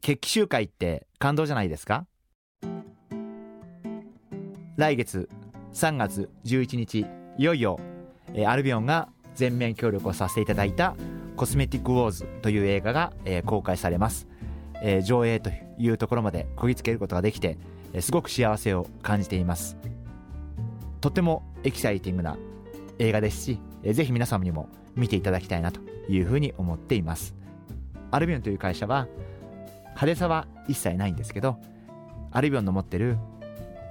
[0.00, 2.06] 決起集会って感動じゃないですか？
[4.76, 5.28] 来月
[5.72, 7.78] 3月11日いよいよ、
[8.46, 10.96] アルビオンが全面協力をさせていただいた
[11.36, 13.12] コスメティックウォーズという映画が、
[13.46, 14.26] 公開されます、
[15.04, 17.58] 上映というところまでこぎつけることができて、
[18.00, 19.76] すごく幸せを感じています。
[21.00, 22.36] とてもエキサイティングな
[22.98, 27.34] 映画ですし、ぜひ皆様にも見ていただきたいなというふうに思っています。
[28.10, 29.08] アルビオンという会社は
[30.00, 31.58] 派手さは一切ないんですけど
[32.32, 33.18] アルビオンの持ってる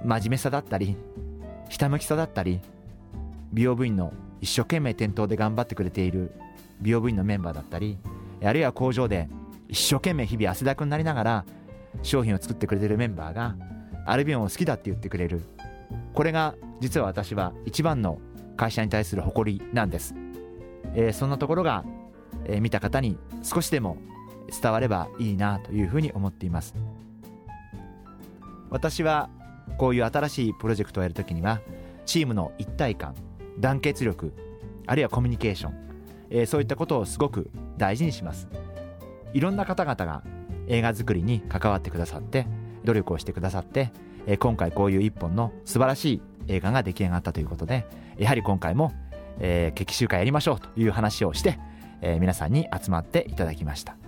[0.04, 0.96] 真面目さだったり
[1.68, 2.60] ひたむきさだったり
[3.52, 6.32] 美容部員の一生懸命店頭で頑張ってくれている
[6.80, 7.98] 美容部員のメンバーだったり
[8.42, 9.28] あるいは工場で
[9.68, 11.44] 一生懸命日々汗だくになりながら
[12.02, 13.54] 商品を作ってくれてるメンバーが
[14.04, 15.42] アルビオンを好きだって言ってくれる。
[16.14, 18.18] これが実は私は一番の
[18.56, 20.14] 会社に対する誇りなんです、
[20.94, 21.84] えー、そんなところが、
[22.44, 23.96] えー、見た方に少しでも
[24.48, 26.74] 伝わればいいなというふうに思っています。
[28.70, 29.28] 私は
[29.78, 31.60] こういう新しいプロジェクトをやるときには
[32.06, 33.14] チームの一体感
[33.58, 34.32] 団結力
[34.86, 35.74] あるいはコミュニケーション、
[36.30, 38.48] えー、そういったことをすごく大事にします。
[39.32, 40.22] いろんな方々が
[40.66, 42.46] 映画作りに関わってくださって
[42.84, 43.92] 努力をしてくださって、
[44.26, 47.86] えー、今回こういう一本の素晴らしい映画が出来上がったということで
[48.18, 48.92] やはり今回も、
[49.38, 51.58] えー、決起集会やりましょうという話をして、
[52.02, 53.99] えー、皆さんに集まっていただきました。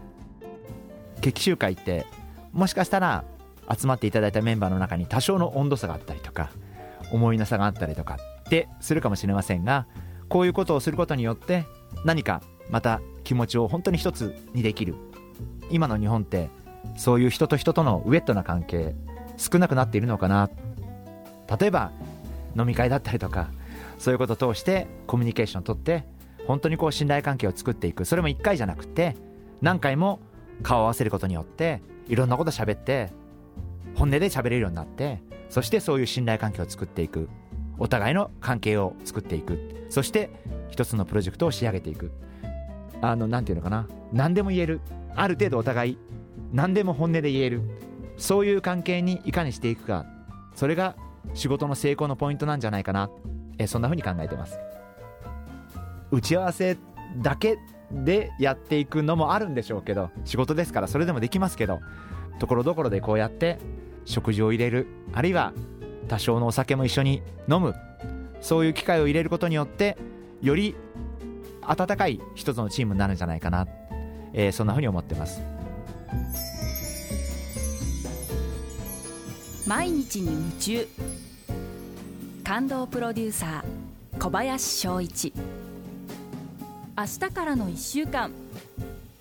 [1.22, 2.04] 決起集会って
[2.52, 3.24] もしかしたら
[3.74, 6.50] 集まっていただいたメンバーの中に多少の温度差があったりとか
[7.12, 9.86] 思いの差があったりとかってするかもしれませんが
[10.28, 11.64] こういうことをすることによって
[12.04, 14.94] 何かまた気持ちを本当に一つにできる。
[15.70, 16.50] 今の日本って
[16.96, 18.94] そういう人と人とのウェットな関係
[19.36, 20.50] 少なくなっているのかな。
[21.58, 21.92] 例えば
[22.58, 23.48] 飲み会だったりとか
[23.98, 26.04] そういうことを通してコミュニケーションをとって
[26.46, 28.04] 本当にこう信頼関係を作っていく。
[28.04, 29.16] それも1回じゃなくて
[29.60, 30.20] 何回も
[30.62, 33.10] 顔を合わせることによっていろんなこと喋って
[33.94, 35.20] 本音で喋れるようになって
[35.52, 37.28] そしてそういう信頼関係を作っていく。
[37.78, 39.86] お互いの関係を作っていく。
[39.90, 40.30] そして
[40.70, 42.10] 一つのプロジェクトを仕上げていく。
[43.02, 43.86] あの何て言うのかな。
[44.14, 44.80] 何でも言える。
[45.14, 45.98] ある程度お互い
[46.54, 47.60] 何でも本音で言える。
[48.16, 50.06] そういう関係にいかにしていくか。
[50.54, 50.96] それが
[51.34, 53.10] 仕事の成功のポイントなんじゃないかな。
[53.58, 54.58] えそんな風に考えてます。
[56.10, 56.78] 打ち合わせ
[57.18, 57.58] だけ
[57.92, 61.80] でやっていくのもあるんでしょうけど仕事ですからそれでもできますけど
[62.38, 63.58] ところどころでこうやって
[64.04, 65.52] 食事を入れるあるいは
[66.08, 67.74] 多少のお酒も一緒に飲む
[68.40, 69.96] そういう機会を入れることによって
[70.40, 70.74] より
[71.62, 73.68] 温かい一つのチームになるんじゃないかな、
[74.32, 75.40] えー、そんなふうに思ってます。
[79.66, 80.88] 毎日に夢中。
[82.42, 85.32] 感動プロデューサー小林翔一。
[87.02, 88.30] 明日からの1週間。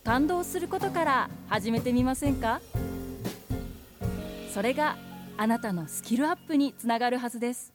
[0.03, 2.61] 感動することから始めてみませんか？
[4.53, 4.97] それが
[5.35, 7.73] あなたのスキルアップにつながるはずです。